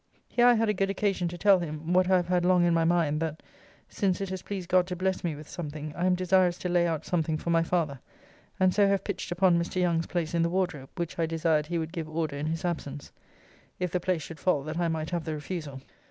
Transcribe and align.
Here 0.27 0.47
I 0.47 0.55
had 0.55 0.67
a 0.67 0.73
good 0.73 0.89
occasion 0.89 1.27
to 1.27 1.37
tell 1.37 1.59
him 1.59 1.93
(what 1.93 2.09
I 2.09 2.15
have 2.15 2.27
had 2.27 2.43
long 2.43 2.65
in 2.65 2.73
my 2.73 2.83
mind) 2.83 3.19
that, 3.19 3.43
since 3.87 4.19
it 4.19 4.29
has 4.29 4.41
pleased 4.41 4.67
God 4.67 4.87
to 4.87 4.95
bless 4.95 5.23
me 5.23 5.35
with 5.35 5.47
something, 5.47 5.93
I 5.95 6.07
am 6.07 6.15
desirous 6.15 6.57
to 6.57 6.69
lay 6.69 6.87
out 6.87 7.05
something 7.05 7.37
for 7.37 7.51
my 7.51 7.61
father, 7.61 7.99
and 8.59 8.73
so 8.73 8.87
have 8.87 9.03
pitched 9.03 9.31
upon 9.31 9.59
Mr. 9.59 9.79
Young's 9.79 10.07
place 10.07 10.33
in 10.33 10.41
the 10.41 10.49
Wardrobe, 10.49 10.89
which 10.95 11.19
I 11.19 11.27
desired 11.27 11.67
he 11.67 11.77
would 11.77 11.93
give 11.93 12.09
order 12.09 12.35
in 12.35 12.47
his 12.47 12.65
absence, 12.65 13.11
if 13.79 13.91
the 13.91 13.99
place 13.99 14.23
should 14.23 14.39
fall 14.39 14.63
that 14.63 14.79
I 14.79 14.87
might 14.87 15.11
have 15.11 15.23
the 15.23 15.35
refusal. 15.35 15.81